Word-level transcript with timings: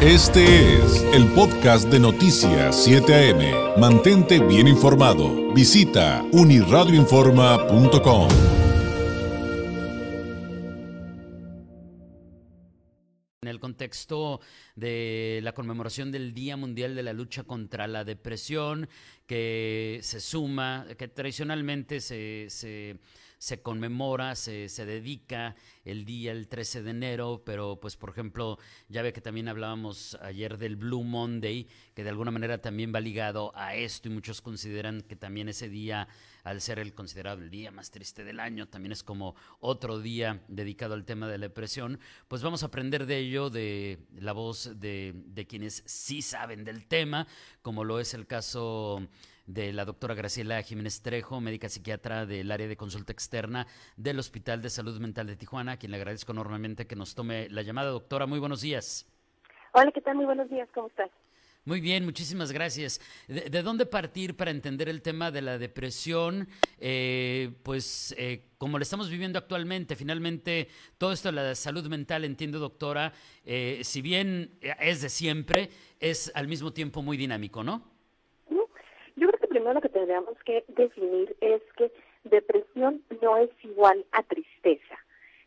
Este 0.00 0.76
es 0.76 1.02
el 1.12 1.26
podcast 1.34 1.88
de 1.88 1.98
Noticias 1.98 2.84
7 2.84 3.32
AM. 3.32 3.80
Mantente 3.80 4.38
bien 4.38 4.68
informado. 4.68 5.52
Visita 5.52 6.24
uniradioinforma.com. 6.30 8.28
En 13.42 13.48
el 13.48 13.58
contexto 13.58 14.40
de 14.76 15.40
la 15.42 15.50
conmemoración 15.52 16.12
del 16.12 16.32
Día 16.32 16.56
Mundial 16.56 16.94
de 16.94 17.02
la 17.02 17.12
Lucha 17.12 17.42
contra 17.42 17.88
la 17.88 18.04
Depresión, 18.04 18.88
que 19.26 19.98
se 20.02 20.20
suma, 20.20 20.86
que 20.96 21.08
tradicionalmente 21.08 22.00
se, 22.00 22.46
se 22.50 23.00
se 23.38 23.62
conmemora, 23.62 24.34
se, 24.34 24.68
se, 24.68 24.84
dedica 24.84 25.54
el 25.84 26.04
día 26.04 26.32
el 26.32 26.48
13 26.48 26.82
de 26.82 26.90
enero, 26.90 27.42
pero 27.44 27.78
pues 27.80 27.96
por 27.96 28.10
ejemplo, 28.10 28.58
ya 28.88 29.02
ve 29.02 29.12
que 29.12 29.20
también 29.20 29.48
hablábamos 29.48 30.18
ayer 30.20 30.58
del 30.58 30.76
Blue 30.76 31.04
Monday, 31.04 31.68
que 31.94 32.04
de 32.04 32.10
alguna 32.10 32.30
manera 32.30 32.60
también 32.60 32.92
va 32.94 33.00
ligado 33.00 33.52
a 33.54 33.74
esto 33.74 34.08
y 34.08 34.12
muchos 34.12 34.40
consideran 34.40 35.02
que 35.02 35.16
también 35.16 35.48
ese 35.48 35.68
día, 35.68 36.08
al 36.44 36.60
ser 36.60 36.78
el 36.78 36.94
considerado 36.94 37.40
el 37.40 37.50
día 37.50 37.70
más 37.70 37.90
triste 37.90 38.24
del 38.24 38.40
año, 38.40 38.68
también 38.68 38.92
es 38.92 39.02
como 39.02 39.36
otro 39.60 40.00
día 40.00 40.42
dedicado 40.48 40.94
al 40.94 41.04
tema 41.04 41.28
de 41.28 41.38
la 41.38 41.46
depresión, 41.46 42.00
pues 42.26 42.42
vamos 42.42 42.62
a 42.62 42.66
aprender 42.66 43.06
de 43.06 43.18
ello, 43.18 43.50
de 43.50 43.98
la 44.18 44.32
voz 44.32 44.80
de, 44.80 45.12
de 45.26 45.46
quienes 45.46 45.82
sí 45.86 46.22
saben 46.22 46.64
del 46.64 46.86
tema, 46.86 47.26
como 47.62 47.84
lo 47.84 48.00
es 48.00 48.14
el 48.14 48.26
caso 48.26 49.08
de 49.48 49.72
la 49.72 49.84
doctora 49.84 50.14
Graciela 50.14 50.62
Jiménez 50.62 51.00
Trejo, 51.00 51.40
médica 51.40 51.68
psiquiatra 51.68 52.26
del 52.26 52.52
área 52.52 52.68
de 52.68 52.76
consulta 52.76 53.12
externa 53.12 53.66
del 53.96 54.18
Hospital 54.18 54.60
de 54.60 54.68
Salud 54.70 55.00
Mental 55.00 55.26
de 55.26 55.36
Tijuana, 55.36 55.72
a 55.72 55.76
quien 55.78 55.90
le 55.90 55.96
agradezco 55.96 56.32
enormemente 56.32 56.86
que 56.86 56.94
nos 56.94 57.14
tome 57.14 57.48
la 57.48 57.62
llamada. 57.62 57.90
Doctora, 57.90 58.26
muy 58.26 58.38
buenos 58.38 58.60
días. 58.60 59.10
Hola, 59.72 59.90
¿qué 59.92 60.02
tal? 60.02 60.16
Muy 60.16 60.26
buenos 60.26 60.50
días, 60.50 60.68
¿cómo 60.74 60.88
estás? 60.88 61.10
Muy 61.64 61.80
bien, 61.80 62.04
muchísimas 62.04 62.52
gracias. 62.52 63.00
¿De, 63.26 63.62
dónde 63.62 63.84
partir 63.84 64.36
para 64.36 64.50
entender 64.50 64.88
el 64.88 65.02
tema 65.02 65.30
de 65.30 65.42
la 65.42 65.58
depresión? 65.58 66.48
Eh, 66.78 67.50
pues 67.62 68.14
eh, 68.18 68.50
como 68.58 68.78
lo 68.78 68.82
estamos 68.82 69.10
viviendo 69.10 69.38
actualmente, 69.38 69.96
finalmente 69.96 70.68
todo 70.98 71.12
esto 71.12 71.28
de 71.28 71.32
la 71.32 71.54
salud 71.54 71.86
mental, 71.88 72.24
entiendo 72.24 72.58
doctora, 72.58 73.12
eh, 73.44 73.80
si 73.82 74.02
bien 74.02 74.58
es 74.60 75.00
de 75.00 75.08
siempre, 75.08 75.70
es 76.00 76.32
al 76.34 76.48
mismo 76.48 76.72
tiempo 76.72 77.02
muy 77.02 77.16
dinámico, 77.16 77.64
¿no? 77.64 77.97
Lo 79.72 79.80
que 79.80 79.88
tendríamos 79.88 80.36
que 80.44 80.64
definir 80.68 81.36
es 81.40 81.62
que 81.76 81.90
depresión 82.24 83.02
no 83.22 83.36
es 83.36 83.50
igual 83.62 84.04
a 84.12 84.22
tristeza. 84.22 84.98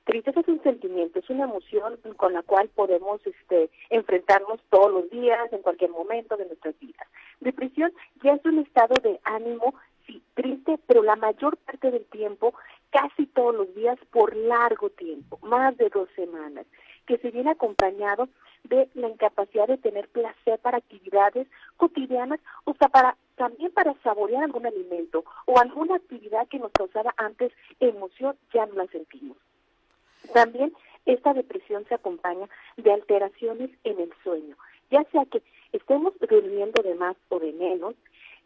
Tristeza 0.06 0.40
es 0.40 0.48
un 0.48 0.64
sentimiento, 0.64 1.20
es 1.20 1.30
una 1.30 1.44
emoción 1.44 2.00
con 2.18 2.34
la 2.34 2.42
cual 2.42 2.70
podemos 2.70 3.22
este, 3.26 3.70
enfrentarnos 3.90 4.60
todos 4.70 4.92
los 4.92 5.10
días, 5.12 5.52
en 5.54 5.62
cualquier 5.62 5.92
momento 5.92 6.38
de 6.38 6.48
nuestras 6.48 6.78
vidas. 6.80 7.08
Depresión 7.40 7.94
ya 8.24 8.34
es 8.34 8.46
un 8.46 8.60
estado 8.60 8.96
de 9.02 9.20
ánimo, 9.24 9.76
sí, 10.08 10.22
triste, 10.34 10.80
pero 10.88 11.04
la 11.04 11.16
mayor 11.16 11.56
parte 11.58 11.92
del 11.92 12.06
tiempo, 12.06 12.54
casi 12.90 13.28
todos 13.28 13.56
los 13.56 13.76
días, 13.76 13.98
por 14.12 14.36
largo 14.36 14.90
tiempo, 14.90 15.38
más 15.44 15.78
de 15.78 15.90
dos 15.90 16.10
semanas, 16.16 16.66
que 17.12 17.18
se 17.18 17.32
viene 17.32 17.52
acompañado 17.52 18.30
de 18.64 18.88
la 18.94 19.10
incapacidad 19.10 19.68
de 19.68 19.78
tener 19.78 20.08
placer 20.08 20.58
para 20.60 20.78
actividades 20.78 21.46
cotidianas, 21.76 22.40
o 22.64 22.74
sea, 22.76 22.88
para 22.88 23.18
también 23.36 23.70
para 23.74 23.94
saborear 23.96 24.46
algún 24.46 24.66
alimento 24.66 25.26
o 25.46 25.60
alguna 25.60 25.96
actividad 25.96 26.48
que 26.48 26.60
nos 26.60 26.72
causaba 26.72 27.14
antes 27.18 27.52
emoción, 27.82 28.38
ya 28.54 28.66
no 28.66 28.76
la 28.76 28.88
sentimos. 28.88 29.36
También 30.34 30.72
esta 31.06 31.34
depresión 31.34 31.86
se 31.90 31.96
acompaña 31.96 32.48
de 32.78 32.94
alteraciones 32.94 33.72
en 33.84 34.00
el 34.00 34.14
sueño, 34.24 34.56
ya 34.90 35.04
sea 35.12 35.26
que 35.26 35.44
estemos 35.74 36.14
durmiendo 36.30 36.82
de 36.82 36.96
más 36.96 37.18
o 37.28 37.40
de 37.40 37.52
menos, 37.52 37.96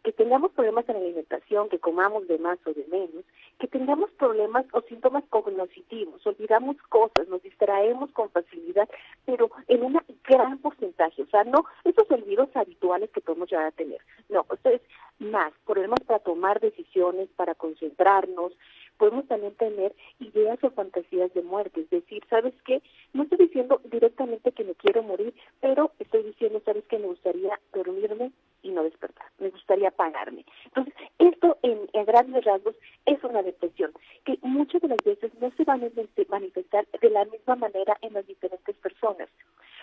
que 0.05 0.11
tengamos 0.11 0.51
problemas 0.51 0.87
en 0.87 0.97
alimentación, 0.97 1.67
que 1.67 1.79
comamos 1.79 2.27
de 2.27 2.37
más 2.37 2.59
o 2.67 2.73
de 2.73 2.85
menos, 2.91 3.25
que 3.57 3.67
tengamos 3.67 4.11
problemas 4.11 4.63
o 4.71 4.81
síntomas 4.81 5.23
cognitivos, 5.31 6.25
olvidamos 6.27 6.77
cosas, 6.89 7.27
nos 7.27 7.41
distraemos 7.41 8.11
con 8.11 8.29
facilidad, 8.29 8.87
pero 9.25 9.49
en 9.67 9.83
un 9.83 9.99
gran 10.23 10.59
porcentaje, 10.59 11.23
o 11.23 11.25
sea, 11.25 11.43
no 11.43 11.65
esos 11.83 12.05
olvidos 12.11 12.49
habituales 12.53 13.09
que 13.09 13.21
podemos 13.21 13.49
llegar 13.49 13.65
a 13.65 13.71
tener, 13.71 13.99
no, 14.29 14.45
esto 14.53 14.69
es 14.69 14.81
más, 15.17 15.51
problemas 15.65 15.99
para 16.05 16.19
tomar 16.19 16.59
decisiones, 16.59 17.27
para 17.35 17.55
concentrarnos, 17.55 18.53
podemos 18.97 19.27
también 19.27 19.55
tener 19.55 19.95
ideas 20.19 20.63
o 20.63 20.69
fantasías 20.69 21.33
de 21.33 21.41
muerte, 21.41 21.81
es 21.81 21.89
decir, 21.89 22.23
¿sabes 22.29 22.53
qué? 22.63 22.83
No 23.13 23.23
estoy 23.23 23.39
diciendo 23.39 23.81
directamente 23.85 24.51
que 24.51 24.65
me 24.65 24.75
quiero 24.75 25.01
morir, 25.01 25.33
pero 25.61 25.91
estoy 25.97 26.21
diciendo, 26.21 26.61
¿sabes 26.63 26.83
qué? 26.89 26.99
Me 26.99 27.07
gustaría 27.07 27.59
dormirme 27.73 28.31
y 28.65 28.71
no 28.71 28.83
despertar, 28.83 29.27
me 29.37 29.49
gustaría 29.49 29.89
apagarme. 29.89 30.43
Entonces, 30.65 30.93
esto 31.19 31.57
en, 31.61 31.87
grandes 32.05 32.43
rasgos 32.43 32.75
es 33.05 33.23
una 33.23 33.43
depresión, 33.43 33.91
que 34.25 34.39
muchas 34.41 34.81
de 34.81 34.87
las 34.87 35.03
veces 35.03 35.31
no 35.39 35.51
se 35.51 35.63
van 35.63 35.83
a 35.83 35.89
manifestar 36.29 36.87
de 36.99 37.09
la 37.11 37.25
misma 37.25 37.55
manera 37.55 37.95
en 38.01 38.13
las 38.13 38.25
diferentes 38.25 38.75
personas. 38.77 39.29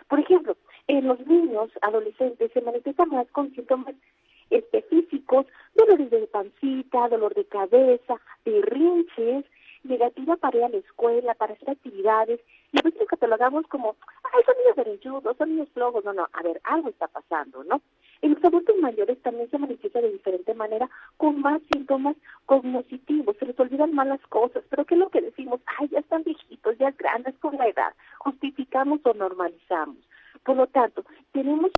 Por 0.08 0.18
ejemplo, 0.18 0.56
en 0.88 1.06
los 1.06 1.24
niños, 1.26 1.70
adolescentes, 1.80 2.50
se 2.52 2.60
manifiesta 2.60 3.06
más 3.06 3.28
con 3.28 3.54
síntomas 3.54 3.94
este, 4.50 4.82
físicos, 4.82 5.46
dolores 5.74 6.10
de 6.10 6.26
pancita, 6.26 7.08
dolor 7.08 7.34
de 7.34 7.44
cabeza, 7.44 8.20
rinches, 8.44 9.44
negativa 9.84 10.36
para 10.36 10.58
ir 10.58 10.64
a 10.64 10.68
la 10.68 10.76
escuela, 10.78 11.34
para 11.34 11.54
hacer 11.54 11.70
actividades, 11.70 12.40
y 12.72 12.78
a 12.78 12.82
veces 12.82 13.00
lo 13.00 13.06
catalogamos 13.06 13.66
como, 13.68 13.96
ay, 14.32 14.42
son 14.44 14.54
niños 14.58 14.76
berrilludos, 14.76 15.36
son 15.36 15.50
niños 15.50 15.68
flojos, 15.72 16.04
no, 16.04 16.12
no, 16.12 16.28
a 16.32 16.42
ver, 16.42 16.60
algo 16.64 16.88
está 16.88 17.08
pasando, 17.08 17.64
¿no? 17.64 17.80
Los 18.32 18.42
adultos 18.44 18.76
mayores 18.80 19.20
también 19.20 19.50
se 19.50 19.58
manifiesta 19.58 20.00
de 20.00 20.10
diferente 20.10 20.54
manera, 20.54 20.88
con 21.18 21.42
más 21.42 21.60
síntomas 21.70 22.16
cognitivos, 22.46 23.36
se 23.36 23.44
les 23.44 23.60
olvidan 23.60 23.94
malas 23.94 24.20
cosas, 24.28 24.64
pero 24.70 24.86
¿qué 24.86 24.94
es 24.94 25.00
lo 25.00 25.10
que 25.10 25.20
decimos? 25.20 25.60
Ay, 25.78 25.88
ya 25.88 25.98
están 25.98 26.22
viejitos, 26.22 26.78
ya 26.78 26.92
grandes 26.92 27.34
con 27.40 27.58
la 27.58 27.68
edad, 27.68 27.92
justificamos 28.18 29.00
o 29.04 29.12
normalizamos. 29.12 29.98
Por 30.44 30.56
lo 30.56 30.66
tanto, 30.66 31.04
tenemos 31.32 31.72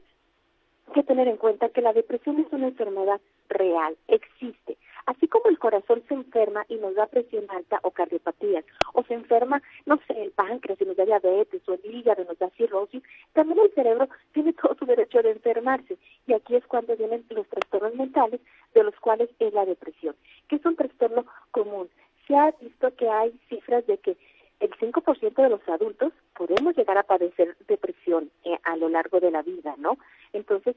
que 0.94 1.02
tener 1.02 1.26
en 1.26 1.38
cuenta 1.38 1.70
que 1.70 1.82
la 1.82 1.92
depresión 1.92 2.38
es 2.38 2.46
una 2.52 2.68
enfermedad 2.68 3.20
real, 3.48 3.96
existe. 4.06 4.78
Así 5.06 5.28
como 5.28 5.50
el 5.50 5.58
corazón 5.58 6.02
se 6.08 6.14
enferma 6.14 6.64
y 6.68 6.76
nos 6.76 6.94
da 6.94 7.06
presión 7.06 7.44
alta 7.50 7.78
o 7.82 7.90
cardiopatías, 7.90 8.64
o 8.94 9.02
se 9.04 9.14
enferma, 9.14 9.62
no 9.86 9.98
sé, 10.06 10.22
el 10.22 10.30
páncreas 10.30 10.80
y 10.80 10.84
nos 10.84 10.96
da 10.96 11.04
diabetes, 11.04 11.62
o 11.68 11.74
el 11.74 11.80
hígado 11.84 12.22
y 12.22 12.26
nos 12.26 12.38
da 12.38 12.48
cirrosis, 12.50 13.02
también 13.32 13.58
el 13.60 13.74
cerebro 13.74 14.08
tiene 14.32 14.52
todo 14.54 14.74
su 14.78 14.86
derecho 14.86 15.22
de 15.22 15.32
enfermarse. 15.32 15.98
Y 16.26 16.32
aquí 16.32 16.56
es 16.56 16.66
cuando 16.66 16.96
vienen 16.96 17.24
los 17.30 17.46
trastornos 17.48 17.94
mentales, 17.94 18.40
de 18.74 18.82
los 18.82 18.94
cuales 19.00 19.30
es 19.38 19.52
la 19.52 19.64
depresión, 19.66 20.16
que 20.48 20.56
es 20.56 20.64
un 20.64 20.76
trastorno 20.76 21.26
común. 21.50 21.88
Se 22.26 22.34
ha 22.34 22.52
visto 22.60 22.94
que 22.96 23.08
hay 23.08 23.32
cifras 23.48 23.86
de 23.86 23.98
que 23.98 24.16
el 24.60 24.70
5% 24.70 25.34
de 25.34 25.48
los 25.50 25.68
adultos 25.68 26.12
podemos 26.34 26.76
llegar 26.76 26.96
a 26.96 27.02
padecer 27.02 27.56
depresión 27.68 28.30
eh, 28.44 28.58
a 28.62 28.76
lo 28.76 28.88
largo 28.88 29.20
de 29.20 29.30
la 29.30 29.42
vida, 29.42 29.74
¿no? 29.78 29.98
Entonces, 30.32 30.76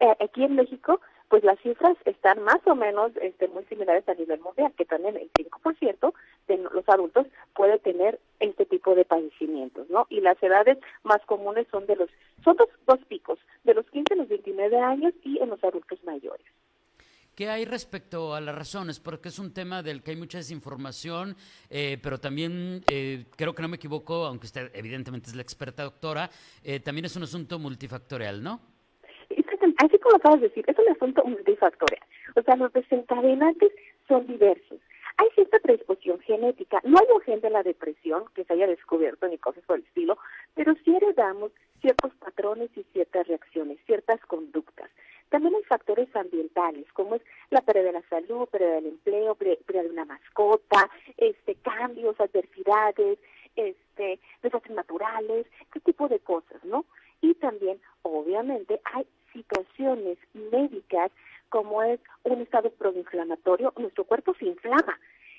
eh, 0.00 0.14
aquí 0.20 0.44
en 0.44 0.54
México, 0.54 1.00
pues 1.28 1.42
las 1.44 1.58
cifras 1.60 1.96
están 2.04 2.42
más 2.42 2.58
o 2.66 2.74
menos 2.74 3.12
este, 3.20 3.48
muy 3.48 3.64
similares 3.64 4.08
a 4.08 4.14
nivel 4.14 4.40
mundial, 4.40 4.72
que 4.76 4.84
también 4.84 5.16
el 5.16 5.30
5% 5.32 6.12
de 6.48 6.58
los 6.58 6.88
adultos 6.88 7.26
puede 7.54 7.78
tener 7.78 8.20
este 8.40 8.66
tipo 8.66 8.94
de 8.94 9.04
padecimientos, 9.04 9.88
¿no? 9.90 10.06
Y 10.08 10.20
las 10.20 10.40
edades 10.42 10.78
más 11.02 11.20
comunes 11.26 11.66
son 11.70 11.86
de 11.86 11.96
los, 11.96 12.10
son 12.44 12.56
dos, 12.56 12.68
dos 12.86 12.98
picos, 13.08 13.38
de 13.64 13.74
los 13.74 13.86
15 13.90 14.14
a 14.14 14.16
los 14.16 14.28
29 14.28 14.78
años 14.78 15.14
y 15.24 15.38
en 15.38 15.50
los 15.50 15.62
adultos 15.64 15.98
mayores. 16.04 16.46
¿Qué 17.36 17.50
hay 17.50 17.66
respecto 17.66 18.34
a 18.34 18.40
las 18.40 18.54
razones? 18.54 18.98
Porque 18.98 19.28
es 19.28 19.38
un 19.38 19.52
tema 19.52 19.82
del 19.82 20.02
que 20.02 20.12
hay 20.12 20.16
mucha 20.16 20.38
desinformación, 20.38 21.36
eh, 21.68 21.98
pero 22.02 22.18
también 22.18 22.82
eh, 22.90 23.26
creo 23.36 23.54
que 23.54 23.60
no 23.60 23.68
me 23.68 23.76
equivoco, 23.76 24.24
aunque 24.24 24.46
usted 24.46 24.70
evidentemente 24.72 25.28
es 25.28 25.36
la 25.36 25.42
experta 25.42 25.82
doctora, 25.82 26.30
eh, 26.64 26.80
también 26.80 27.04
es 27.04 27.14
un 27.14 27.24
asunto 27.24 27.58
multifactorial, 27.58 28.42
¿no? 28.42 28.75
Así 29.78 29.98
como 29.98 30.16
acabas 30.16 30.40
de 30.40 30.48
decir, 30.48 30.64
es 30.66 30.78
un 30.78 30.88
asunto 30.88 31.24
multifactorial. 31.24 32.02
O 32.34 32.42
sea, 32.42 32.56
los 32.56 32.72
desencadenantes 32.72 33.72
son 34.08 34.26
diversos. 34.26 34.80
Hay 35.18 35.28
cierta 35.34 35.58
predisposición 35.60 36.20
genética. 36.20 36.80
No 36.84 36.98
hay 36.98 37.06
un 37.14 37.20
gen 37.22 37.40
de 37.40 37.50
la 37.50 37.62
depresión 37.62 38.24
que 38.34 38.44
se 38.44 38.52
haya 38.52 38.66
descubierto 38.66 39.26
ni 39.28 39.38
cosas 39.38 39.64
por 39.64 39.78
el 39.78 39.84
estilo, 39.84 40.18
pero 40.54 40.74
sí 40.84 40.94
heredamos 40.94 41.52
ciertos 41.80 42.12
patrones 42.16 42.70
y 42.76 42.82
ciertas 42.92 43.26
reacciones, 43.26 43.78
ciertas 43.86 44.20
conductas. 44.26 44.90
También 45.30 45.54
hay 45.54 45.62
factores 45.64 46.14
ambientales, 46.14 46.86
como 46.92 47.16
es 47.16 47.22
la 47.50 47.60
pérdida 47.62 47.84
de 47.84 47.92
la 47.92 48.08
salud, 48.08 48.46
pérdida 48.48 48.74
del 48.74 48.86
empleo, 48.86 49.34
pérdida 49.34 49.82
de 49.82 49.90
una 49.90 50.04
mascota, 50.04 50.88
este, 51.16 51.56
cambios, 51.56 52.20
adversidades, 52.20 53.18
este, 53.56 54.20
desastres 54.42 54.76
naturales, 54.76 55.46
qué 55.72 55.80
tipo 55.80 56.08
de 56.08 56.20
cosas, 56.20 56.62
¿no? 56.64 56.84
Y 57.22 57.34
también, 57.34 57.80
obviamente, 58.02 58.80
hay 58.84 59.06
situaciones 59.36 60.18
médicas 60.34 61.10
como 61.48 61.82
es 61.82 62.00
un 62.24 62.42
estado 62.42 62.70
proinflamatorio, 62.70 63.72
nuestro 63.76 64.04
cuerpo 64.04 64.34
se 64.38 64.46
inflama, 64.46 64.98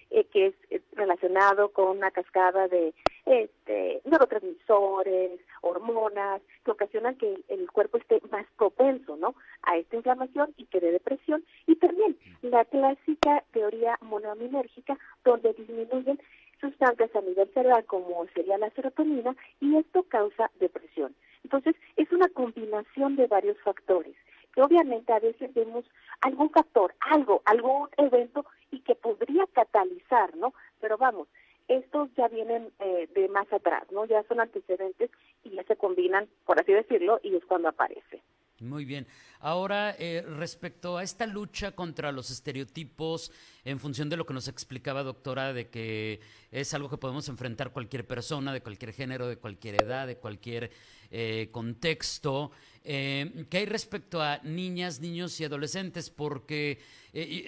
eh, 0.09 0.25
que 0.31 0.47
es, 0.47 0.81
relacionado 0.93 1.69
con 1.69 1.97
una 1.97 2.11
cascada 2.11 2.67
de 2.67 2.93
este, 3.25 4.01
neurotransmisores, 4.05 5.41
hormonas, 5.61 6.41
hormonas 6.41 6.41
que 6.63 6.71
ocasionan 6.71 7.15
que 7.17 7.43
el, 7.49 7.69
cuerpo 7.71 7.97
esté 7.97 8.21
más 8.31 8.45
propenso, 8.57 9.17
¿no? 9.17 9.35
A 9.63 9.75
esta 9.75 9.97
inflamación 9.97 10.53
y 10.57 10.65
que 10.65 10.79
dé 10.79 10.91
depresión. 10.91 11.43
Y 11.65 11.75
también 11.75 12.17
la 12.41 12.63
clásica 12.65 13.43
teoría 13.51 13.97
monoaminérgica, 14.01 14.97
donde 15.25 15.53
disminuyen 15.53 16.19
sustancias 16.61 17.13
a 17.15 17.21
nivel 17.21 17.49
cerebral 17.53 17.85
como 17.85 18.25
sería 18.33 18.57
la 18.57 18.69
serotonina 18.71 19.35
y 19.59 19.75
esto 19.75 20.03
causa 20.03 20.49
depresión. 20.59 21.13
Entonces, 21.47 21.77
es 21.95 22.11
una 22.11 22.27
combinación 22.27 23.15
de 23.15 23.25
varios 23.25 23.57
factores 23.61 24.13
que 24.53 24.61
obviamente 24.61 25.13
a 25.13 25.19
veces 25.19 25.53
vemos 25.53 25.85
algún 26.19 26.49
factor, 26.49 26.93
algo, 26.99 27.41
algún 27.45 27.87
evento 27.95 28.45
y 28.69 28.81
que 28.81 28.95
podría 28.95 29.45
catalizar, 29.53 30.35
¿no? 30.35 30.53
Pero 30.81 30.97
vamos, 30.97 31.29
estos 31.69 32.13
ya 32.17 32.27
vienen 32.27 32.73
eh, 32.79 33.07
de 33.15 33.29
más 33.29 33.47
atrás, 33.53 33.89
¿no? 33.91 34.03
Ya 34.03 34.23
son 34.23 34.41
antecedentes 34.41 35.09
y 35.45 35.51
ya 35.51 35.63
se 35.63 35.77
combinan, 35.77 36.27
por 36.45 36.59
así 36.59 36.73
decirlo, 36.73 37.21
y 37.23 37.33
es 37.33 37.45
cuando 37.45 37.69
aparece. 37.69 38.21
Muy 38.59 38.85
bien. 38.85 39.05
Ahora, 39.39 39.95
eh, 39.99 40.23
respecto 40.27 40.97
a 40.97 41.03
esta 41.03 41.27
lucha 41.27 41.73
contra 41.73 42.11
los 42.11 42.31
estereotipos, 42.31 43.31
en 43.63 43.79
función 43.79 44.09
de 44.09 44.17
lo 44.17 44.25
que 44.25 44.33
nos 44.33 44.47
explicaba, 44.47 45.03
doctora, 45.03 45.53
de 45.53 45.69
que 45.69 46.21
es 46.49 46.73
algo 46.73 46.89
que 46.89 46.97
podemos 46.97 47.29
enfrentar 47.29 47.71
cualquier 47.71 48.07
persona, 48.07 48.51
de 48.51 48.61
cualquier 48.61 48.93
género, 48.93 49.27
de 49.27 49.37
cualquier 49.37 49.83
edad, 49.83 50.07
de 50.07 50.17
cualquier 50.17 50.71
eh, 51.11 51.49
contexto, 51.51 52.49
eh, 52.83 53.45
¿qué 53.47 53.59
hay 53.59 53.65
respecto 53.67 54.23
a 54.23 54.39
niñas, 54.39 55.01
niños 55.01 55.39
y 55.39 55.43
adolescentes? 55.45 56.09
Porque 56.09 56.79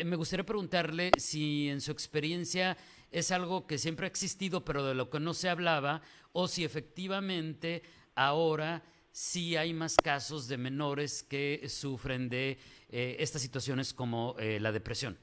me 0.05 0.15
gustaría 0.15 0.45
preguntarle 0.45 1.11
si 1.17 1.69
en 1.69 1.81
su 1.81 1.91
experiencia 1.91 2.77
es 3.11 3.31
algo 3.31 3.65
que 3.65 3.77
siempre 3.79 4.05
ha 4.05 4.09
existido, 4.09 4.63
pero 4.63 4.85
de 4.85 4.93
lo 4.93 5.09
que 5.09 5.19
no 5.19 5.33
se 5.33 5.49
hablaba, 5.49 6.01
o 6.33 6.47
si 6.47 6.63
efectivamente 6.63 7.81
ahora 8.15 8.83
sí 9.11 9.55
hay 9.55 9.73
más 9.73 9.95
casos 9.95 10.47
de 10.47 10.57
menores 10.57 11.23
que 11.23 11.67
sufren 11.67 12.29
de 12.29 12.57
eh, 12.89 13.17
estas 13.19 13.41
situaciones 13.41 13.93
como 13.93 14.35
eh, 14.39 14.59
la 14.59 14.71
depresión. 14.71 15.17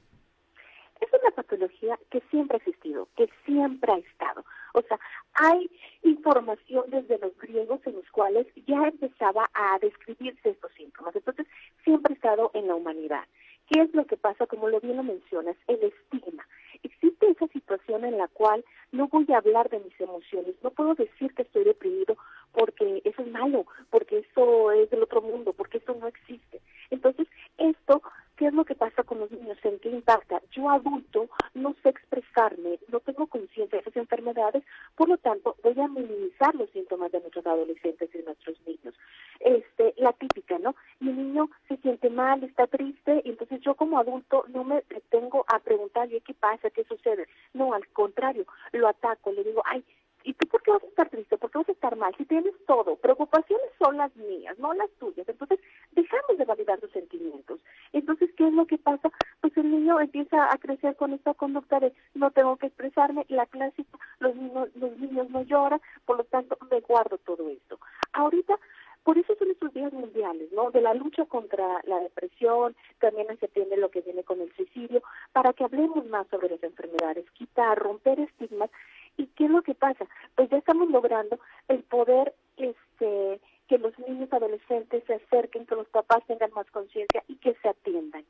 Es 0.99 1.09
una 1.11 1.31
patología 1.31 1.99
que 2.09 2.21
siempre 2.29 2.57
ha 2.57 2.59
existido, 2.59 3.07
que 3.15 3.29
siempre 3.45 3.91
ha 3.91 3.97
estado. 3.97 4.43
O 4.73 4.81
sea, 4.81 4.99
hay 5.33 5.69
información 6.03 6.85
desde 6.89 7.17
los 7.19 7.37
griegos 7.37 7.81
en 7.85 7.95
los 7.95 8.09
cuales 8.11 8.47
ya 8.67 8.87
empezaba 8.87 9.49
a 9.53 9.79
describirse 9.79 10.49
estos 10.49 10.71
síntomas. 10.73 11.15
Entonces, 11.15 11.47
siempre 11.83 12.13
ha 12.13 12.15
estado 12.15 12.51
en 12.53 12.67
la 12.67 12.75
humanidad. 12.75 13.25
¿Qué 13.69 13.81
es 13.81 13.93
lo 13.93 14.05
que 14.05 14.17
pasa? 14.17 14.47
Como 14.47 14.69
lo 14.69 14.79
bien 14.79 14.97
lo 14.97 15.03
mencionas, 15.03 15.57
el 15.67 15.83
estigma. 15.83 16.47
Existe 16.83 17.29
esa 17.29 17.47
situación 17.47 18.05
en 18.05 18.17
la 18.17 18.27
cual 18.29 18.63
no 18.91 19.07
voy 19.07 19.25
a 19.33 19.37
hablar 19.37 19.69
de 19.69 19.79
mis 19.79 19.99
emociones, 19.99 20.55
no 20.63 20.71
puedo 20.71 20.95
decir 20.95 21.33
que 21.33 21.41
estoy 21.41 21.65
deprimido 21.65 22.17
porque 22.57 23.03
eso 23.05 23.21
es 23.21 23.27
malo, 23.27 23.67
porque 23.91 24.17
eso 24.17 24.71
es 24.71 24.89
del 24.89 25.03
otro 25.03 25.21
mundo, 25.21 25.53
porque 25.53 25.77
eso 25.77 25.93
no 25.93 26.07
existe. 26.07 26.59
Entonces, 26.89 27.27
esto, 27.59 28.01
¿qué 28.35 28.47
es 28.47 28.53
lo 28.53 28.65
que 28.65 28.73
pasa 28.73 29.03
con 29.03 29.19
los 29.19 29.29
niños? 29.29 29.59
¿En 29.61 29.77
qué 29.77 29.89
impacta? 29.89 30.41
Yo 30.49 30.67
adulto 30.67 31.29
no 31.53 31.75
sé 31.83 31.89
expresarme, 31.89 32.79
no 32.91 32.99
tengo 33.01 33.27
conciencia 33.27 33.77
de 33.77 33.81
esas 33.81 33.95
enfermedades, 33.95 34.63
por 34.95 35.07
lo 35.07 35.17
tanto, 35.19 35.55
voy 35.61 35.79
a 35.79 35.87
minimizar 35.87 36.55
los 36.55 36.67
síntomas 36.71 37.11
de 37.11 37.19
nuestros 37.19 37.45
adolescentes 37.45 38.09
y 38.11 38.17
de 38.17 38.23
nuestros 38.23 38.59
niños. 38.65 38.95
Este, 39.39 39.93
la 39.97 40.13
típica, 40.13 40.57
¿no? 40.57 40.75
Mi 40.99 41.13
niño 41.13 41.51
se 41.67 41.77
siente 41.77 42.09
mal, 42.09 42.43
está 42.43 42.65
triste, 42.65 43.21
y 43.23 43.29
entonces 43.29 43.61
yo 43.61 43.75
como 43.75 43.99
adulto 43.99 44.45
no 44.47 44.63
me 44.63 44.81
detengo 44.89 45.45
a 45.47 45.59
preguntarle 45.59 46.21
qué 46.21 46.33
pasa, 46.33 46.71
qué 46.71 46.83
sucede. 46.85 47.27
No, 47.53 47.73
al 47.73 47.87
contrario, 47.89 48.47
lo 48.71 48.87
ataco, 48.87 49.31
le 49.31 49.43
digo, 49.43 49.61
ay, 49.63 49.83
¿Y 50.27 50.33
tú 50.33 50.45
por 50.47 50.61
qué 50.61 50.71
vas 50.71 50.83
a 50.83 50.87
estar 50.87 51.09
triste? 51.09 51.37
¿Por 51.37 51.49
qué 51.49 51.59
vas 51.59 51.69
a 51.69 51.71
estar 51.71 51.95
mal? 51.95 52.13
Si 52.17 52.25
tienes 52.25 52.46
todo, 52.67 52.97
preocupaciones 52.97 53.65
son 53.79 53.97
las 53.97 54.15
mías, 54.15 54.59
no 54.59 54.73
las 54.73 54.91
tuyas. 54.99 55.27
Entonces, 55.27 55.59
dejamos 55.93 56.37
de 56.37 56.45
validar 56.45 56.79
tus 56.79 56.91
sentimientos. 56.91 57.59
Entonces, 57.93 58.29
¿qué 58.37 58.47
es 58.47 58.53
lo 58.53 58.67
que 58.67 58.77
pasa? 58.77 59.09
Pues 59.41 59.57
el 59.57 59.71
niño 59.71 59.99
empieza 59.99 60.53
a 60.53 60.57
crecer 60.57 60.95
con 60.95 61.13
esta 61.13 61.33
conducta 61.33 61.79
de 61.79 61.93
no 62.13 62.29
tengo 62.31 62.57
que 62.57 62.67
expresarme, 62.67 63.25
la 63.29 63.45
clásica, 63.47 63.97
los 64.19 64.35
niños, 64.35 64.69
los 64.75 64.97
niños 64.97 65.29
no 65.29 65.41
lloran, 65.43 65.81
por 66.05 66.17
lo 66.17 66.23
tanto, 66.25 66.57
me 66.69 66.81
guardo 66.81 67.17
todo 67.19 67.49
esto. 67.49 67.79
Ahorita, 68.13 68.59
por 69.03 69.17
eso 69.17 69.33
son 69.39 69.49
estos 69.51 69.73
días 69.73 69.93
mundiales, 69.93 70.51
¿no? 70.51 70.69
De 70.69 70.81
la 70.81 70.93
lucha 70.93 71.23
contra 71.25 71.65
la 71.85 71.97
depresión, 71.99 72.75
también 72.99 73.27
se 73.39 73.45
atiende 73.45 73.77
lo 73.77 73.89
que 73.89 74.01
viene 74.01 74.23
con 74.25 74.41
el 74.41 74.53
suicidio, 74.53 75.01
para 75.31 75.53
que 75.53 75.63
hablemos 75.63 76.05
más 76.07 76.27
sobre 76.27 76.49
las 76.49 76.61
enfermedades, 76.61 77.25
quitar, 77.31 77.79
romper 77.79 78.19
estigmas 78.19 78.69
¿Y 79.17 79.25
qué 79.27 79.45
es 79.45 79.51
lo 79.51 79.61
que 79.61 79.73
pasa? 79.75 80.05
Pues 80.35 80.49
ya 80.49 80.57
estamos 80.57 80.89
logrando 80.89 81.39
el 81.67 81.83
poder 81.83 82.33
este 82.57 83.39
que 83.67 83.77
los 83.77 83.97
niños 83.99 84.31
adolescentes 84.31 85.03
se 85.05 85.15
acerquen, 85.15 85.65
que 85.65 85.75
los 85.75 85.87
papás 85.89 86.25
tengan 86.25 86.51
más 86.53 86.69
conciencia 86.71 87.23
y 87.27 87.35
que 87.35 87.53
se 87.55 87.67
atiendan. 87.67 88.23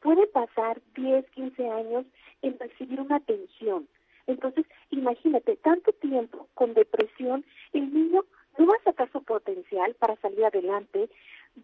Puede 0.00 0.26
pasar 0.26 0.80
10, 0.96 1.28
15 1.30 1.70
años 1.70 2.04
en 2.42 2.58
recibir 2.58 3.00
una 3.00 3.16
atención. 3.16 3.86
Entonces, 4.26 4.66
imagínate, 4.90 5.56
tanto 5.56 5.92
tiempo 5.92 6.48
con 6.54 6.74
depresión, 6.74 7.44
el 7.72 7.92
niño 7.94 8.24
no 8.58 8.66
va 8.66 8.74
a 8.74 8.84
sacar 8.84 9.10
su 9.12 9.22
potencial 9.22 9.94
para 9.94 10.16
salir 10.16 10.44
adelante, 10.44 11.08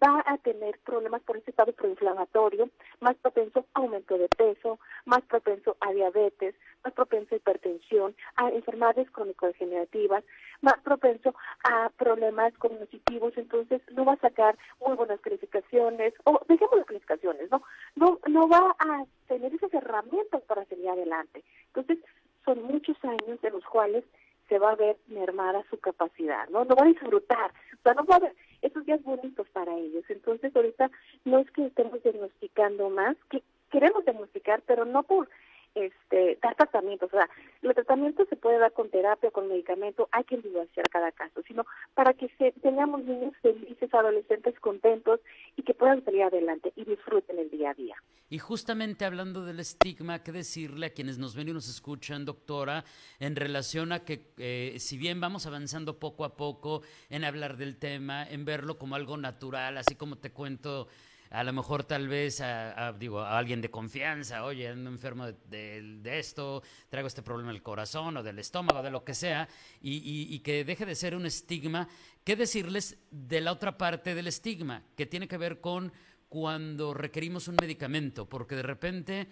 va 0.03 0.23
a 0.27 0.37
tener 0.39 0.79
problemas 0.81 1.23
por 1.23 1.37
ese 1.37 1.51
estado 1.51 1.73
proinflamatorio, 1.73 2.69
más 3.01 3.17
propenso 3.17 3.65
a 3.75 3.81
aumento 3.81 4.19
de 4.19 4.29
peso, 4.29 4.79
más 5.07 5.23
propenso 5.23 5.77
a 5.81 5.93
diabetes, 5.93 6.55
más 6.85 6.93
propenso 6.93 7.35
a 7.35 7.39
hipertensión, 7.39 8.15
a 8.37 8.51
enfermedades 8.51 9.11
crónico-degenerativas, 9.11 10.25
más 10.61 10.79
propenso 10.81 11.35
a 11.65 11.91
problemas 11.97 12.53
cognitivos, 12.59 13.37
entonces 13.37 13.81
no 13.93 14.05
va 14.05 14.15
a 14.15 14.21
sacar 14.21 14.59
muy 14.85 14.97
buenas 14.97 15.21
calificaciones, 15.21 16.15
o 16.25 16.41
dejemos 16.49 16.77
las 16.77 16.87
calificaciones, 16.87 17.51
¿no? 17.51 17.63
No, 17.97 18.19
no 18.29 18.49
va 18.49 18.77
a 18.79 19.05
tener 19.27 19.55
esas 19.55 19.73
herramientas 19.73 20.43
para 20.43 20.65
seguir 20.67 20.89
adelante. 20.89 21.43
Entonces, 21.69 21.99
son 22.45 22.63
muchos 22.63 22.97
años 23.05 23.41
de 23.43 23.51
los 23.51 23.65
cuales 23.65 24.05
se 24.49 24.59
va 24.59 24.73
a 24.73 24.77
ver 24.77 24.97
mermada 25.09 25.63
su 25.71 25.79
capacidad, 25.79 26.49
¿no? 26.49 26.65
No 26.65 26.75
va 26.75 26.85
a 26.85 26.89
disfrutar, 26.89 27.53
o 27.79 27.83
sea, 27.83 27.95
no 27.95 28.05
va 28.05 28.17
a 28.17 28.21
ver 28.21 28.35
esos 28.63 28.85
días 28.87 29.03
bonitos 29.03 29.47
para 29.51 29.75
ellos. 29.77 29.98
Entonces, 30.11 30.55
ahorita 30.55 30.91
no 31.25 31.39
es 31.39 31.51
que 31.51 31.67
estemos 31.67 32.03
diagnosticando 32.03 32.91
más, 32.91 33.17
que 33.31 33.43
queremos 33.71 34.05
diagnosticar, 34.05 34.63
pero 34.67 34.85
no 34.85 35.03
por 35.03 35.29
este, 35.75 36.39
dar 36.43 36.55
tratamientos. 36.57 37.13
O 37.13 37.17
sea, 37.17 37.29
el 37.63 37.75
tratamiento 37.75 38.25
se 38.27 38.37
puede 38.37 38.59
dar 38.59 38.73
con 38.73 38.91
terapia, 38.91 39.31
con 39.31 39.49
medicamento, 39.49 40.09
hay 40.13 40.25
que 40.25 40.37
individualizar 40.37 40.89
cada 40.91 41.13
caso, 41.13 41.43
sino 41.47 41.65
para 41.95 42.15
que 42.15 42.29
se, 42.39 42.53
tengamos 42.61 43.05
niños 43.05 43.35
felices, 43.43 43.93
adolescentes 43.93 44.59
contentos 44.61 45.21
y 45.57 45.63
que 45.63 45.75
puedan 45.75 46.05
salir 46.05 46.23
adelante 46.23 46.73
y 46.77 46.85
disfruten 46.85 47.39
el 47.39 47.51
día 47.51 47.71
a 47.71 47.75
día. 47.75 47.97
Y 48.31 48.39
justamente 48.39 49.05
hablando 49.05 49.45
del 49.45 49.59
estigma, 49.59 50.23
¿qué 50.23 50.33
decirle 50.33 50.87
a 50.87 50.91
quienes 50.91 51.19
nos 51.19 51.35
ven 51.35 51.49
y 51.49 51.53
nos 51.53 51.69
escuchan, 51.69 52.25
doctora, 52.25 52.85
en 53.19 53.37
relación 53.37 53.91
a 53.93 54.05
que 54.05 54.33
eh, 54.37 54.77
si 54.79 54.99
bien 54.99 55.21
vamos 55.21 55.47
avanzando 55.47 55.99
poco 55.99 56.25
a 56.25 56.37
poco 56.37 56.83
en 57.09 57.25
hablar 57.25 57.57
del 57.57 57.79
tema, 57.79 58.29
en 58.29 58.45
verlo 58.45 58.79
como 58.79 58.95
algo 58.95 59.17
natural, 59.17 59.79
así 59.79 59.95
como 59.95 60.17
te 60.17 60.31
cuento 60.31 60.89
a 61.31 61.45
lo 61.45 61.53
mejor 61.53 61.85
tal 61.85 62.09
vez 62.09 62.41
a, 62.41 62.93
digo, 62.93 63.21
a 63.21 63.39
alguien 63.39 63.61
de 63.61 63.71
confianza, 63.71 64.45
oye, 64.45 64.69
ando 64.69 64.91
enfermo 64.91 65.27
de, 65.27 66.19
esto, 66.19 66.63
traigo 66.89 67.07
este 67.07 67.23
problema 67.23 67.53
del 67.53 67.63
corazón 67.63 68.17
o 68.17 68.23
del 68.23 68.39
estómago, 68.39 68.83
de 68.83 68.91
lo 68.91 69.05
que 69.05 69.15
sea, 69.15 69.49
y, 69.81 70.27
y 70.35 70.39
que 70.41 70.65
deje 70.65 70.87
de 70.87 70.95
ser 70.95 71.15
un 71.15 71.27
estigma. 71.27 71.89
¿Qué 72.25 72.37
decirles 72.37 72.99
de 73.11 73.41
la 73.41 73.53
otra 73.53 73.77
parte 73.77 74.15
del 74.15 74.27
estigma, 74.27 74.83
que 74.97 75.07
tiene 75.07 75.29
que 75.29 75.37
ver 75.37 75.61
con 75.61 75.93
cuando 76.29 76.95
requerimos 76.95 77.49
un 77.49 77.57
medicamento? 77.61 78.29
Porque 78.29 78.57
de 78.57 78.63
repente 78.63 79.29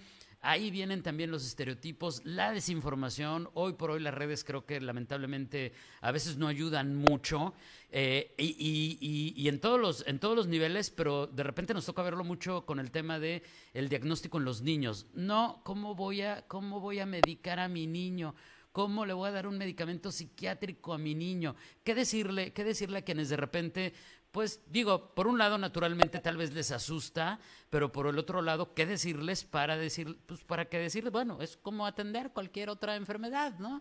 Ahí 0.48 0.70
vienen 0.70 1.02
también 1.02 1.32
los 1.32 1.44
estereotipos, 1.44 2.24
la 2.24 2.52
desinformación. 2.52 3.50
Hoy 3.54 3.72
por 3.72 3.90
hoy 3.90 3.98
las 3.98 4.14
redes 4.14 4.44
creo 4.44 4.64
que 4.64 4.80
lamentablemente 4.80 5.72
a 6.00 6.12
veces 6.12 6.36
no 6.36 6.46
ayudan 6.46 6.94
mucho 6.94 7.52
eh, 7.90 8.32
y, 8.38 9.48
en, 9.48 9.58
todos 9.58 9.80
los, 9.80 10.06
en 10.06 10.20
todos 10.20 10.36
los 10.36 10.46
niveles, 10.46 10.90
pero 10.90 11.26
de 11.26 11.42
repente 11.42 11.74
nos 11.74 11.84
toca 11.84 12.04
verlo 12.04 12.22
mucho 12.22 12.64
con 12.64 12.78
el 12.78 12.92
tema 12.92 13.18
de 13.18 13.42
el 13.74 13.88
diagnóstico 13.88 14.38
en 14.38 14.44
los 14.44 14.62
niños. 14.62 15.06
No, 15.14 15.62
¿cómo 15.64 15.96
voy 15.96 16.22
a, 16.22 16.46
cómo 16.46 16.78
voy 16.78 17.00
a 17.00 17.06
medicar 17.06 17.58
a 17.58 17.66
mi 17.66 17.88
niño? 17.88 18.36
¿Cómo 18.70 19.04
le 19.04 19.14
voy 19.14 19.30
a 19.30 19.32
dar 19.32 19.48
un 19.48 19.58
medicamento 19.58 20.12
psiquiátrico 20.12 20.92
a 20.92 20.98
mi 20.98 21.16
niño? 21.16 21.56
¿Qué 21.82 21.94
decirle, 21.94 22.52
qué 22.52 22.62
decirle 22.62 22.98
a 22.98 23.02
quienes 23.02 23.30
de 23.30 23.36
repente 23.36 23.94
pues 24.36 24.60
digo, 24.70 25.14
por 25.14 25.28
un 25.28 25.38
lado 25.38 25.56
naturalmente 25.56 26.18
tal 26.18 26.36
vez 26.36 26.52
les 26.52 26.70
asusta, 26.70 27.38
pero 27.70 27.90
por 27.90 28.06
el 28.06 28.18
otro 28.18 28.42
lado, 28.42 28.74
¿qué 28.74 28.84
decirles 28.84 29.44
para 29.44 29.78
decir, 29.78 30.18
pues 30.26 30.44
para 30.44 30.66
qué 30.66 30.78
decirles, 30.78 31.10
bueno, 31.10 31.38
es 31.40 31.56
como 31.56 31.86
atender 31.86 32.32
cualquier 32.34 32.68
otra 32.68 32.96
enfermedad, 32.96 33.58
¿no? 33.58 33.80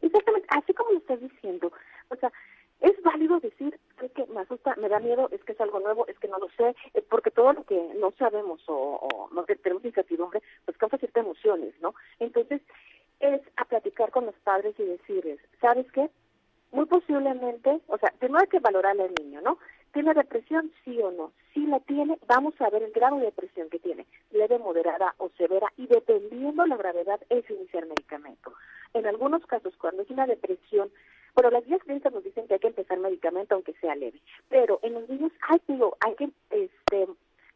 Exactamente, 0.00 0.46
así 0.50 0.72
como 0.72 0.92
lo 0.92 0.98
estás 0.98 1.20
diciendo, 1.20 1.72
o 2.10 2.14
sea, 2.14 2.30
es 2.78 2.92
válido 3.02 3.40
decir 3.40 3.76
es 4.02 4.12
que 4.12 4.24
me 4.26 4.38
asusta, 4.38 4.76
me 4.76 4.88
da 4.88 5.00
miedo, 5.00 5.28
es 5.32 5.42
que 5.42 5.50
es 5.50 5.60
algo 5.60 5.80
nuevo, 5.80 6.06
es 6.06 6.16
que 6.20 6.28
no 6.28 6.38
lo 6.38 6.48
sé, 6.50 6.76
porque 7.10 7.32
todo 7.32 7.52
lo 7.52 7.64
que 7.64 7.92
no 7.98 8.12
sabemos 8.12 8.62
o, 8.68 9.00
o 9.02 9.28
no 9.34 9.42
tenemos 9.46 9.84
incertidumbre, 9.84 10.44
pues 10.64 10.78
causa 10.78 10.96
ciertas 10.96 11.24
emociones, 11.24 11.74
¿no? 11.80 11.92
Entonces, 12.20 12.62
es 13.18 13.40
a 13.56 13.64
platicar 13.64 14.12
con 14.12 14.26
los 14.26 14.36
padres 14.44 14.78
y 14.78 14.84
decirles, 14.84 15.40
¿sabes 15.60 15.90
qué? 15.90 16.08
Muy 16.72 16.86
posiblemente, 16.86 17.80
o 17.86 17.98
sea, 17.98 18.12
primero 18.18 18.40
hay 18.40 18.48
que 18.48 18.60
valorar 18.60 18.98
al 19.00 19.12
niño, 19.20 19.40
¿no? 19.40 19.58
¿Tiene 19.92 20.12
depresión? 20.12 20.70
Sí 20.84 21.00
o 21.00 21.10
no. 21.10 21.32
Si 21.54 21.66
la 21.66 21.80
tiene, 21.80 22.18
vamos 22.26 22.54
a 22.60 22.68
ver 22.68 22.82
el 22.82 22.92
grado 22.92 23.16
de 23.16 23.26
depresión 23.26 23.70
que 23.70 23.78
tiene, 23.78 24.06
leve, 24.30 24.58
moderada 24.58 25.14
o 25.18 25.30
severa, 25.38 25.72
y 25.76 25.86
dependiendo 25.86 26.66
la 26.66 26.76
gravedad 26.76 27.20
es 27.30 27.48
iniciar 27.48 27.86
medicamento. 27.86 28.52
En 28.92 29.06
algunos 29.06 29.44
casos, 29.46 29.74
cuando 29.78 30.02
es 30.02 30.10
una 30.10 30.26
depresión, 30.26 30.90
bueno, 31.34 31.50
las 31.50 31.64
guías 31.64 31.82
clínicas 31.82 32.12
nos 32.12 32.24
dicen 32.24 32.46
que 32.46 32.54
hay 32.54 32.60
que 32.60 32.68
empezar 32.68 32.98
medicamento 32.98 33.54
aunque 33.54 33.74
sea 33.74 33.94
leve, 33.94 34.20
pero 34.48 34.80
en 34.82 34.94
los 34.94 35.08
niños 35.08 35.32
hay, 35.48 35.60
digo, 35.68 35.96
hay 36.00 36.14
que 36.14 36.30
este, 36.50 37.06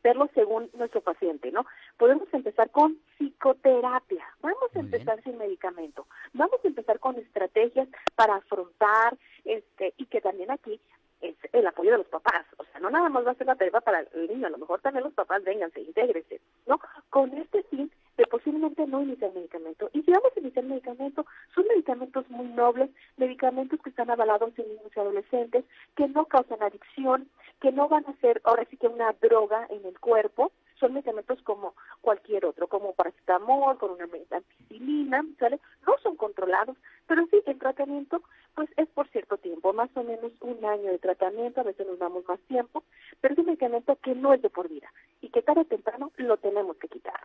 verlo 0.03 0.29
según 0.35 0.71
nuestro 0.75 1.01
paciente, 1.01 1.51
¿no? 1.51 1.67
Podemos 1.99 2.29
empezar 2.33 2.71
con 2.71 2.99
psicoterapia, 3.17 4.25
vamos 4.41 4.75
a 4.75 4.81
empezar 4.81 5.23
sin 5.23 5.39
medicamento, 5.39 6.07
vamos 6.33 6.61
a 6.65 6.69
empezar 6.69 6.99
con 6.99 7.17
estrategias 7.17 7.89
para 8.15 8.37
afrontar, 8.37 9.17
este, 9.45 9.95
y 9.97 10.07
que 10.07 10.21
también 10.21 10.51
aquí 10.51 10.81
es 11.21 11.37
el 11.53 11.67
apoyo 11.67 11.93
de 11.93 11.99
los 11.99 12.07
papás. 12.07 12.47
O 12.57 12.65
sea, 12.65 12.81
no 12.81 12.91
nada 12.91 13.09
más 13.09 13.27
va 13.27 13.33
a 13.33 13.35
ser 13.35 13.47
la 13.47 13.57
tarea 13.57 13.81
para 13.81 14.01
el 14.01 14.29
niño, 14.29 14.47
a 14.47 14.51
lo 14.51 14.59
mejor 14.59 14.81
también 14.81 15.05
los 15.05 15.13
papás 15.13 15.45
vénganse, 15.45 15.81
intégrese, 15.81 16.41
¿no? 16.67 16.81
Con 17.11 17.33
este 17.35 17.63
fin 17.65 17.91
de 18.17 18.27
posiblemente 18.27 18.87
no 18.87 19.03
iniciar 19.03 19.33
medicamento. 19.33 19.91
Y 19.93 20.03
si 20.03 20.11
vamos 20.11 20.33
a 20.37 20.41
iniciar 20.41 20.65
medicamento, 20.65 21.25
son 21.55 21.67
medicamentos 21.69 22.29
muy 22.29 22.49
nobles, 22.49 22.91
medicamentos 23.17 23.81
que 23.83 23.91
están 23.91 24.11
avalados 24.11 24.53
en 24.59 24.69
niños 24.69 24.93
y 24.95 25.01
adolescentes, 25.01 25.65
que 25.97 26.09
no 26.09 26.25
causan 26.27 26.63
adicción, 26.63 27.29
que 27.71 27.77
no 27.77 27.89
van 27.89 28.05
a 28.07 28.21
ser 28.21 28.41
ahora 28.43 28.67
sí 28.69 28.77
que 28.77 28.89
una 28.89 29.13
droga 29.21 29.65
en 29.71 29.87
el 29.87 29.97
cuerpo, 30.01 30.51
son 30.81 30.93
medicamentos 30.93 31.41
como 31.43 31.75
cualquier 32.01 32.45
otro, 32.45 32.67
como 32.67 32.95
paracetamol, 32.95 33.79
con 33.79 33.93
una 33.93 34.07
ampicilina, 34.07 35.25
¿sale? 35.39 35.61
No 35.87 35.95
son 36.03 36.17
controlados, 36.17 36.77
pero 37.07 37.27
sí 37.31 37.41
el 37.47 37.59
tratamiento 37.61 38.23
pues 38.57 38.69
es 38.77 38.89
por 38.89 39.07
cierto 39.11 39.37
tiempo, 39.37 39.73
más 39.73 39.89
o 39.95 40.03
menos 40.03 40.33
un 40.41 40.65
año 40.65 40.91
de 40.91 40.99
tratamiento, 40.99 41.61
a 41.61 41.65
veces 41.65 41.87
nos 41.87 42.01
damos 42.01 42.27
más 42.27 42.41
tiempo, 42.49 42.83
pero 43.21 43.35
es 43.35 43.39
un 43.39 43.47
medicamento 43.47 43.97
que 44.03 44.17
no 44.17 44.35
es 44.35 44.43
de 44.43 44.51
por 44.51 44.69
vida 44.69 44.93
y 45.21 45.29
que 45.29 45.43
tarde 45.43 45.61
o 45.61 45.65
temprano 45.65 46.11
lo 46.17 46.39
tenemos 46.39 46.77
que 46.79 46.89
quitar. 46.89 47.21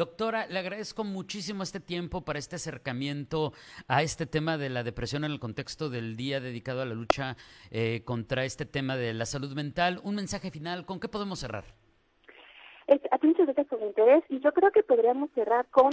Doctora, 0.00 0.46
le 0.46 0.58
agradezco 0.58 1.04
muchísimo 1.04 1.62
este 1.62 1.78
tiempo 1.78 2.22
para 2.22 2.38
este 2.38 2.56
acercamiento 2.56 3.52
a 3.86 4.02
este 4.02 4.24
tema 4.24 4.56
de 4.56 4.70
la 4.70 4.82
depresión 4.82 5.24
en 5.24 5.30
el 5.30 5.38
contexto 5.38 5.90
del 5.90 6.16
día 6.16 6.40
dedicado 6.40 6.80
a 6.80 6.86
la 6.86 6.94
lucha 6.94 7.36
eh, 7.70 8.00
contra 8.06 8.46
este 8.46 8.64
tema 8.64 8.96
de 8.96 9.12
la 9.12 9.26
salud 9.26 9.52
mental. 9.54 10.00
Un 10.02 10.14
mensaje 10.14 10.50
final, 10.50 10.86
¿con 10.86 11.00
qué 11.00 11.08
podemos 11.08 11.40
cerrar? 11.40 11.64
muchas 13.22 13.44
gracias 13.44 13.66
por 13.66 13.82
interés 13.82 14.24
y 14.30 14.40
yo 14.40 14.52
creo 14.54 14.70
que 14.70 14.82
podríamos 14.82 15.28
cerrar 15.32 15.66
con 15.66 15.90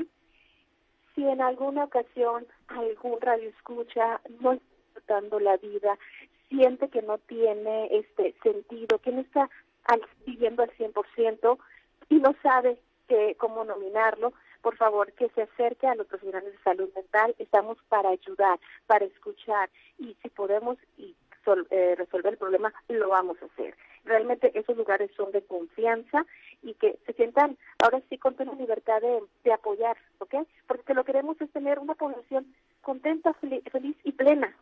si 1.14 1.26
en 1.26 1.42
alguna 1.42 1.84
ocasión 1.84 2.48
algún 2.70 3.20
radio 3.20 3.50
escucha 3.50 4.22
no 4.40 4.54
está 4.54 4.66
disfrutando 4.86 5.42
la 5.42 5.58
vida, 5.58 6.00
siente 6.48 6.88
que 6.88 7.02
no 7.02 7.18
tiene 7.18 7.90
este 7.92 8.34
sentido, 8.42 9.00
que 9.00 9.12
no 9.12 9.20
está 9.20 9.50
al, 9.84 10.02
viviendo 10.26 10.64
al 10.64 10.72
100% 10.78 11.58
y 12.08 12.16
no 12.16 12.34
sabe 12.42 12.80
que, 13.08 13.36
cómo 13.36 13.64
nominarlo, 13.64 14.34
por 14.62 14.76
favor, 14.76 15.12
que 15.14 15.30
se 15.30 15.44
acerque 15.44 15.88
a 15.88 15.96
los 15.96 16.08
profesionales 16.08 16.52
de 16.52 16.64
salud 16.64 16.90
mental. 16.96 17.36
Estamos 17.40 17.78
para 17.90 18.10
ayudar, 18.10 18.60
para 18.86 19.06
escuchar 19.06 19.70
y 19.98 20.16
si 20.22 20.30
podemos 20.30 20.78
y 20.98 21.16
eh, 21.70 21.96
resolver 21.98 22.34
el 22.34 22.38
problema, 22.38 22.74
lo 22.90 23.08
vamos 23.08 23.38
a 23.42 23.46
hacer. 23.46 23.74
Realmente 24.04 24.52
esos 24.54 24.76
lugares 24.76 25.10
son 25.16 25.32
de 25.32 25.42
confianza 25.42 26.26
y 26.62 26.74
que 26.74 27.00
se 27.06 27.14
sientan 27.14 27.58
ahora 27.80 28.02
sí 28.10 28.18
con 28.18 28.36
toda 28.36 28.54
libertad 28.56 29.02
de, 29.02 29.22
de 29.46 29.54
apoyar, 29.54 29.98
¿ok? 30.20 30.36
Porque 30.68 30.94
lo 30.94 31.04
que 31.04 31.14
queremos 31.14 31.40
es 31.40 31.50
tener 31.52 31.80
una 31.80 31.96
población 31.96 32.54
contenta, 32.82 33.34
feliz 33.34 33.96
y 34.04 34.12
plena. 34.12 34.54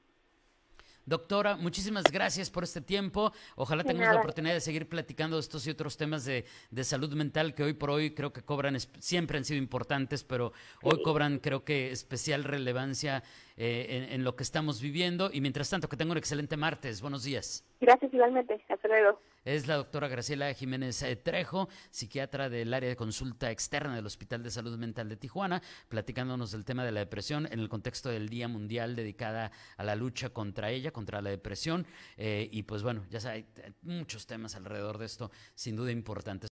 Doctora, 1.05 1.55
muchísimas 1.55 2.03
gracias 2.11 2.49
por 2.49 2.63
este 2.63 2.81
tiempo. 2.81 3.31
Ojalá 3.55 3.83
tengamos 3.83 4.15
la 4.15 4.21
oportunidad 4.21 4.55
de 4.55 4.61
seguir 4.61 4.89
platicando 4.89 5.35
de 5.35 5.41
estos 5.41 5.67
y 5.67 5.69
otros 5.69 5.97
temas 5.97 6.25
de, 6.25 6.45
salud 6.83 7.13
mental 7.13 7.53
que 7.53 7.63
hoy 7.63 7.73
por 7.73 7.91
hoy 7.91 8.15
creo 8.15 8.33
que 8.33 8.41
cobran, 8.41 8.79
siempre 8.79 9.37
han 9.37 9.45
sido 9.45 9.59
importantes, 9.59 10.23
pero 10.23 10.51
hoy 10.81 11.01
cobran 11.03 11.37
creo 11.37 11.63
que 11.63 11.91
especial 11.91 12.43
relevancia 12.43 13.23
eh, 13.55 14.07
en, 14.11 14.23
lo 14.23 14.35
que 14.35 14.43
estamos 14.43 14.81
viviendo. 14.81 15.29
Y 15.31 15.41
mientras 15.41 15.69
tanto, 15.69 15.87
que 15.87 15.95
tenga 15.95 16.11
un 16.11 16.17
excelente 16.17 16.57
martes. 16.57 17.01
Buenos 17.01 17.23
días. 17.23 17.63
Gracias 17.79 18.11
igualmente. 18.11 18.63
Hasta 18.67 18.87
luego. 18.87 19.19
Es 19.45 19.67
la 19.67 19.75
doctora 19.75 20.07
Graciela 20.07 20.51
Jiménez 20.55 21.03
eh, 21.03 21.15
Trejo, 21.15 21.69
psiquiatra 21.91 22.49
del 22.49 22.73
área 22.73 22.89
de 22.89 22.95
consulta 22.95 23.51
externa 23.51 23.95
del 23.95 24.07
Hospital 24.07 24.41
de 24.41 24.49
Salud 24.49 24.75
Mental 24.75 25.07
de 25.07 25.17
Tijuana, 25.17 25.61
platicándonos 25.87 26.51
del 26.51 26.65
tema 26.65 26.83
de 26.83 26.91
la 26.91 27.01
depresión 27.01 27.47
en 27.51 27.59
el 27.59 27.69
contexto 27.69 28.09
del 28.09 28.27
Día 28.27 28.47
Mundial 28.47 28.95
dedicada 28.95 29.51
a 29.77 29.83
la 29.83 29.95
lucha 29.95 30.31
contra 30.31 30.71
ella, 30.71 30.89
contra 30.89 31.21
la 31.21 31.29
depresión. 31.29 31.85
Eh, 32.17 32.49
y 32.51 32.63
pues 32.63 32.81
bueno, 32.81 33.05
ya 33.11 33.19
hay 33.29 33.45
muchos 33.83 34.25
temas 34.25 34.55
alrededor 34.55 34.97
de 34.97 35.05
esto, 35.05 35.29
sin 35.53 35.75
duda 35.75 35.91
importantes. 35.91 36.49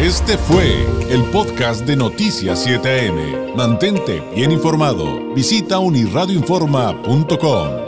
Este 0.00 0.36
fue 0.36 0.82
el 1.08 1.22
podcast 1.30 1.86
de 1.86 1.94
Noticias 1.94 2.66
7am. 2.66 3.54
Mantente 3.54 4.18
bien 4.34 4.50
informado. 4.50 5.32
Visita 5.32 5.78
unirradioinforma.com. 5.78 7.85